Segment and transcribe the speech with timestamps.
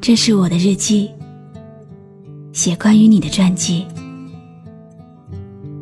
[0.00, 1.10] 这是我的日记，
[2.54, 3.86] 写关于你的传记。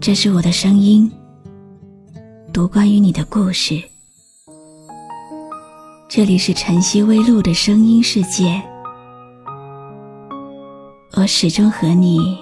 [0.00, 1.08] 这是我的声音，
[2.52, 3.80] 读关于你的故事。
[6.08, 8.60] 这里是晨曦微露的声音世界，
[11.14, 12.36] 我始终和你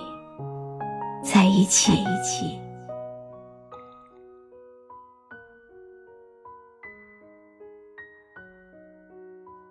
[1.22, 1.92] 在一起。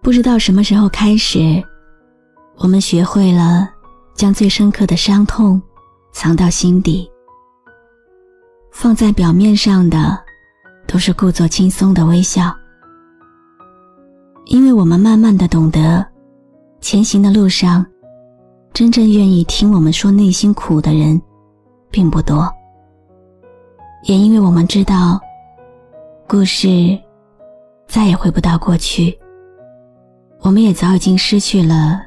[0.03, 1.61] 不知道什么时候开始。
[2.57, 3.69] 我们学会了
[4.15, 5.61] 将最深刻的伤痛
[6.11, 7.09] 藏到心底，
[8.71, 10.17] 放在表面上的
[10.87, 12.51] 都是故作轻松的微笑。
[14.45, 16.03] 因为我们慢慢的懂得，
[16.81, 17.85] 前行的路上，
[18.73, 21.21] 真正愿意听我们说内心苦的人
[21.91, 22.51] 并不多。
[24.05, 25.19] 也因为我们知道，
[26.27, 26.67] 故事
[27.87, 29.15] 再也回不到过去，
[30.41, 32.06] 我们也早已经失去了。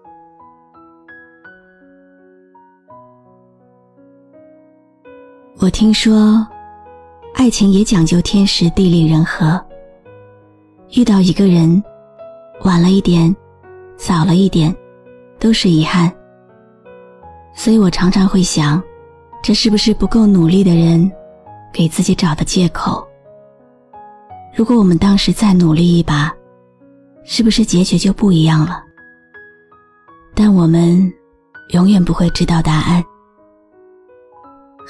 [5.61, 6.43] 我听说，
[7.35, 9.63] 爱情也讲究天时地利人和。
[10.97, 11.81] 遇到一个人，
[12.63, 13.33] 晚了一点，
[13.95, 14.75] 早了一点，
[15.39, 16.11] 都是遗憾。
[17.53, 18.81] 所以我常常会想，
[19.43, 21.09] 这是不是不够努力的人
[21.71, 23.07] 给自己找的借口？
[24.55, 26.33] 如果我们当时再努力一把，
[27.23, 28.83] 是不是结局就不一样了？
[30.33, 30.99] 但我们
[31.69, 33.03] 永远不会知道答案。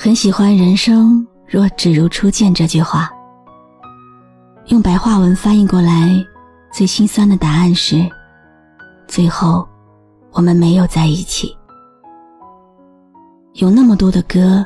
[0.03, 3.07] 很喜欢“人生若只如初见”这句话。
[4.69, 6.11] 用白话文翻译过来，
[6.73, 8.03] 最心酸的答案是：
[9.07, 9.63] 最后，
[10.31, 11.55] 我们没有在一起。
[13.53, 14.65] 有那么多的歌，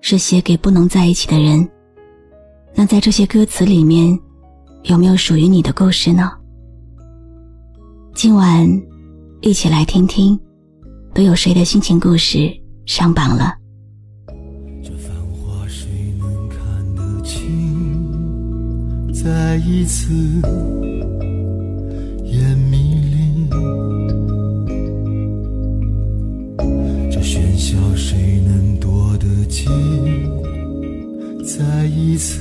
[0.00, 1.68] 是写给不能在一起的人。
[2.74, 4.18] 那在这些歌词里面，
[4.84, 6.32] 有没有属于你的故事呢？
[8.14, 8.66] 今晚，
[9.42, 10.34] 一起来听听，
[11.12, 12.50] 都有谁的心情故事
[12.86, 13.52] 上榜了？
[19.28, 20.12] 再一次
[22.26, 23.48] 眼迷离
[27.10, 29.68] 这喧嚣谁能躲得起
[31.44, 32.40] 再一次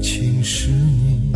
[0.00, 1.32] 侵蚀你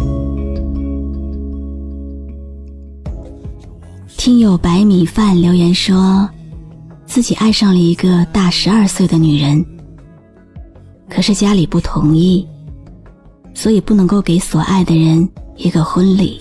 [4.16, 6.30] 听有白米饭留言说
[7.06, 9.66] 自己爱上了一个大十二岁的女人
[11.10, 12.46] 可是家里不同意
[13.54, 16.40] 所以不能够给所爱的人一个婚礼。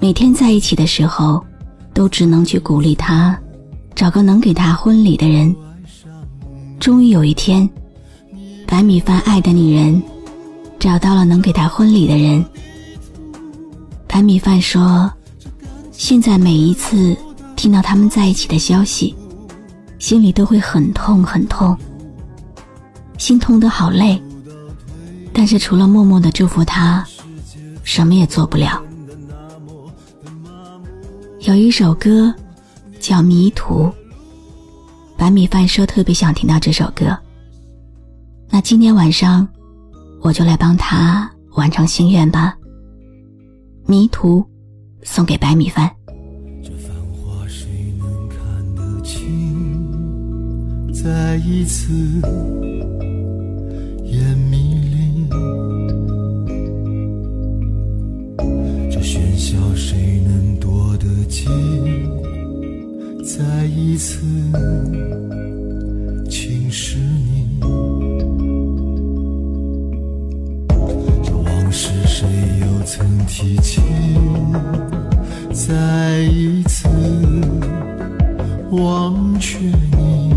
[0.00, 1.44] 每天在一起的时候，
[1.92, 3.38] 都只能去鼓励他，
[3.94, 5.54] 找个能给他婚礼的人。
[6.78, 7.68] 终于有一天，
[8.66, 10.00] 白米饭爱的女人
[10.78, 12.44] 找到了能给他婚礼的人。
[14.06, 15.10] 白米饭说
[15.90, 17.16] ：“现在每一次
[17.56, 19.14] 听到他们在一起的消息，
[19.98, 21.76] 心里都会很痛很痛，
[23.18, 24.20] 心痛的好累。”
[25.34, 27.04] 但是除了默默的祝福他，
[27.82, 28.80] 什么也做不了。
[31.40, 32.32] 有一首歌
[33.00, 33.82] 叫《迷途》，
[35.16, 37.18] 白米饭说特别想听到这首歌。
[38.48, 39.46] 那今天晚上
[40.20, 42.56] 我就来帮他完成心愿吧，
[43.88, 44.40] 《迷途》
[45.02, 45.90] 送给白米饭。
[51.02, 52.22] 再一次。
[78.76, 79.58] 忘却
[79.96, 80.33] 你。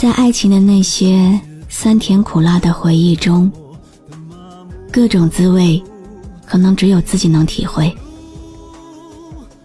[0.00, 1.36] 在爱情的那些
[1.68, 3.50] 酸甜苦辣的回忆中，
[4.92, 5.82] 各种滋味，
[6.46, 7.92] 可能只有自己能体会。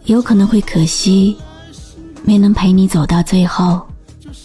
[0.05, 1.37] 有可能会可惜
[2.25, 3.79] 没能陪你走到最后，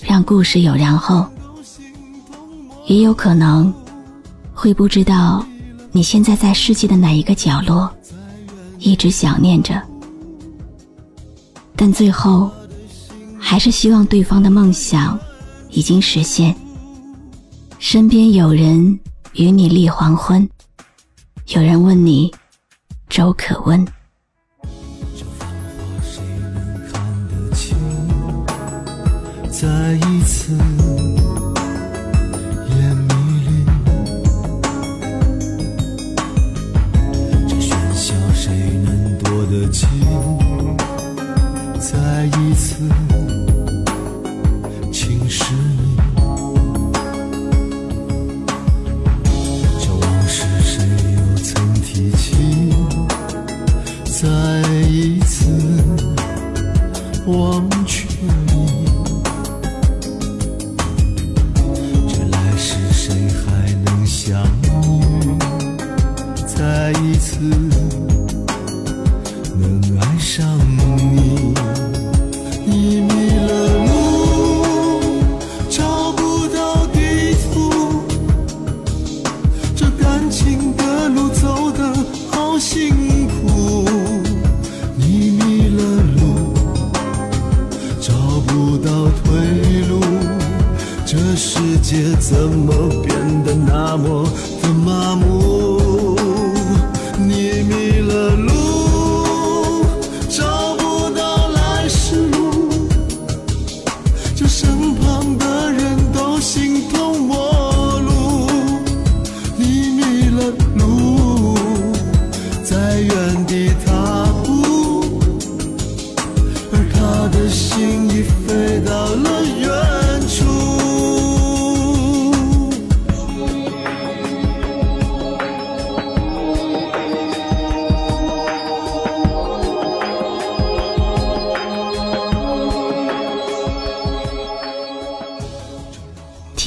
[0.05, 1.25] 让故事有然后；
[2.87, 3.73] 也有可能
[4.53, 5.43] 会不知道
[5.91, 7.91] 你现在在世界的哪一个角落，
[8.79, 9.83] 一直想念着。
[11.75, 12.51] 但最后，
[13.39, 15.19] 还是希望对方的梦想。
[15.79, 16.53] 已经实现。
[17.79, 18.99] 身边有人
[19.35, 20.47] 与你立黄昏，
[21.55, 22.29] 有人问你
[23.09, 23.87] 粥可温。
[29.53, 30.53] 再一次，
[32.65, 34.21] 夜迷离。
[37.47, 38.51] 这喧嚣谁
[38.83, 39.69] 能躲得
[41.89, 42.83] 再一次。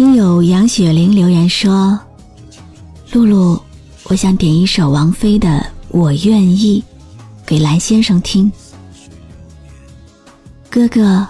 [0.04, 1.96] 听友杨雪玲留言说
[3.14, 3.62] ：“露露，
[4.06, 5.48] 我想点一首王菲的
[5.90, 6.84] 《我愿意》，
[7.46, 8.52] 给蓝先生听。
[10.72, 11.24] 哥哥，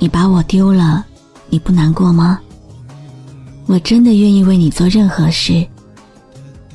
[0.00, 1.06] 你把我丢了，
[1.48, 2.40] 你不难过吗？
[3.66, 5.64] 我真的愿意为你做任何事，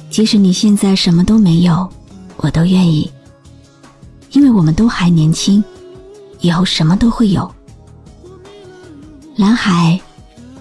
[0.09, 1.85] 即使你现在什么都没有，
[2.37, 3.11] 我都愿意。
[4.31, 5.61] 因为我们都还年轻，
[6.39, 7.53] 以后什么都会有。
[9.35, 9.99] 蓝海。”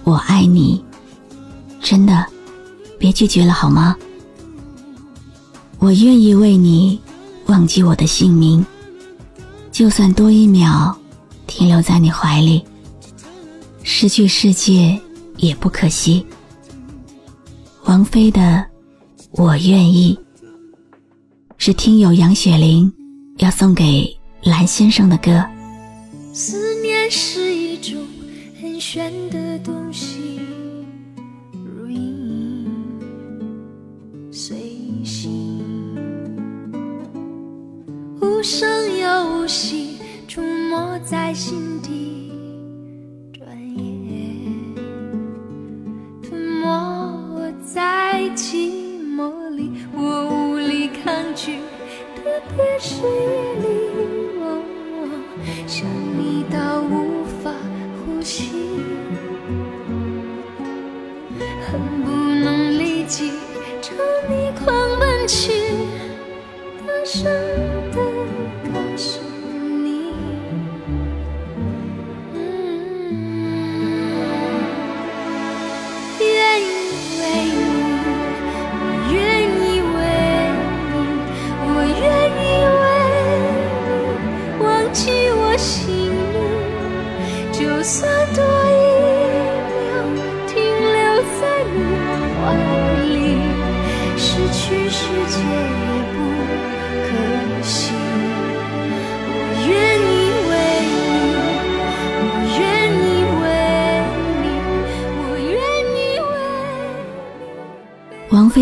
[0.07, 0.81] 我爱你，
[1.81, 2.25] 真的，
[2.97, 3.93] 别拒绝了好吗？
[5.79, 6.97] 我愿意为你
[7.47, 8.65] 忘记我的姓名，
[9.69, 10.97] 就算多一秒，
[11.45, 12.63] 停留在你怀里，
[13.83, 14.97] 失去世界
[15.35, 16.25] 也不可惜。
[17.83, 18.39] 王菲的
[19.31, 20.17] 《我愿意》
[21.57, 22.89] 是听友杨雪玲
[23.39, 25.45] 要送给蓝先生的歌。
[26.31, 27.99] 思念是一种。
[28.61, 30.56] 很玄的东西。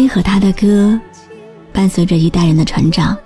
[0.07, 0.99] 和他的歌，
[1.71, 3.17] 伴随着一代人的成长。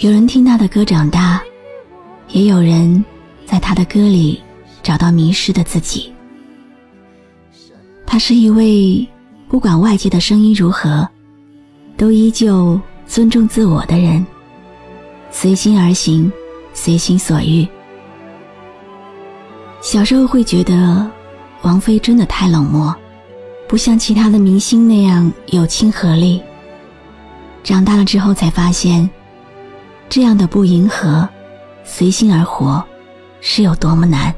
[0.00, 1.40] 有人听他的歌长大，
[2.28, 3.02] 也有人
[3.44, 4.40] 在他的歌里
[4.82, 6.12] 找到迷失的自己。
[8.06, 9.06] 他是一位
[9.48, 11.08] 不管外界的声音如何，
[11.96, 14.24] 都依旧尊重自我的人，
[15.30, 16.30] 随心而行，
[16.72, 17.66] 随心所欲。
[19.80, 21.10] 小时候会觉得，
[21.62, 22.94] 王菲真的太冷漠。
[23.72, 26.42] 不像其他的明星那样有亲和力。
[27.64, 29.08] 长大了之后才发现，
[30.10, 31.26] 这样的不迎合、
[31.82, 32.84] 随心而活，
[33.40, 34.30] 是有多么难。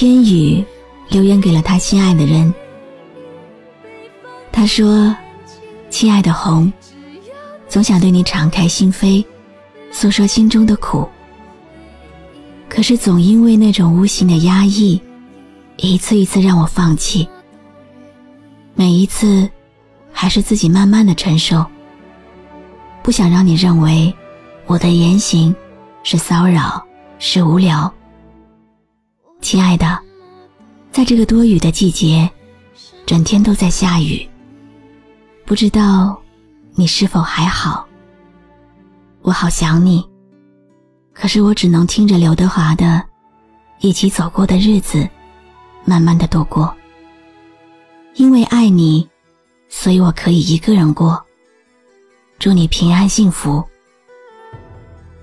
[0.00, 0.64] 天宇
[1.08, 2.54] 留言给了他心爱的人，
[4.52, 5.12] 他说
[5.90, 6.72] ：“亲爱的红，
[7.68, 9.24] 总想对你敞开心扉，
[9.90, 11.04] 诉说心中的苦。
[12.68, 15.02] 可是总因为那种无形的压抑，
[15.78, 17.28] 一次一次让我放弃。
[18.76, 19.50] 每一次，
[20.12, 21.66] 还是自己慢慢的承受。
[23.02, 24.14] 不想让你认为
[24.66, 25.52] 我的言行
[26.04, 26.80] 是骚扰，
[27.18, 27.92] 是无聊。”
[29.40, 29.98] 亲爱的，
[30.90, 32.28] 在这个多雨的季节，
[33.06, 34.26] 整天都在下雨。
[35.46, 36.20] 不知道
[36.74, 37.86] 你是否还好？
[39.22, 40.04] 我好想你，
[41.14, 42.84] 可是我只能听着刘德华的
[43.80, 44.98] 《一起走过的日子》，
[45.84, 46.74] 慢慢的度过。
[48.16, 49.08] 因为爱你，
[49.68, 51.22] 所以我可以一个人过。
[52.40, 53.64] 祝你平安幸福。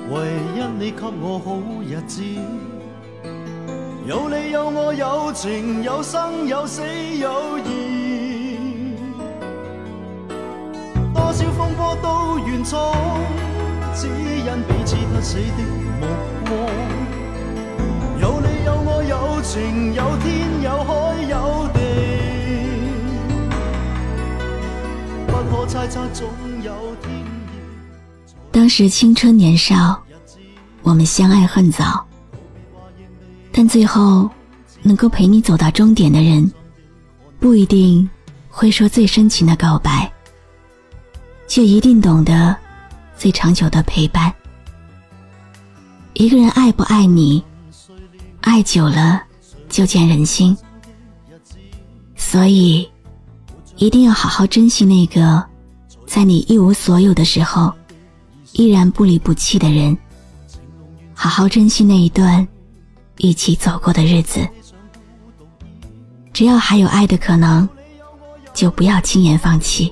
[0.09, 2.21] 唯一你给我好日子
[4.05, 6.81] 有你有我有情有生有死
[7.21, 7.86] 有义
[12.57, 12.91] 心中
[13.93, 15.63] 只因彼此不死的
[16.01, 16.07] 目
[16.45, 16.59] 光。
[18.19, 21.79] 有你、有我、有情、有天、有海、有地，
[25.27, 26.27] 不可猜猜总
[26.63, 26.73] 有
[27.03, 28.31] 天意。
[28.51, 30.01] 当时青春年少，
[30.81, 32.03] 我们相爱恨早，
[33.51, 34.27] 但最后
[34.81, 36.51] 能够陪你走到终点的人，
[37.39, 38.09] 不一定
[38.49, 40.11] 会说最深情的告白。
[41.47, 42.55] 就一定懂得
[43.17, 44.31] 最长久的陪伴。
[46.13, 47.41] 一个人爱不爱你，
[48.41, 49.23] 爱久了
[49.69, 50.55] 就见人心。
[52.15, 52.87] 所以，
[53.77, 55.43] 一定要好好珍惜那个
[56.05, 57.71] 在你一无所有的时候
[58.53, 59.97] 依然不离不弃的人。
[61.13, 62.45] 好好珍惜那一段
[63.17, 64.45] 一起走过的日子。
[66.33, 67.67] 只要还有爱的可能，
[68.53, 69.91] 就不要轻言放弃。